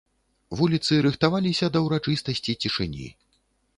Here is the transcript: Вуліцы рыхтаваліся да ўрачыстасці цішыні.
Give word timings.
Вуліцы 0.61 0.93
рыхтаваліся 1.07 1.69
да 1.75 1.79
ўрачыстасці 1.89 2.59
цішыні. 2.67 3.07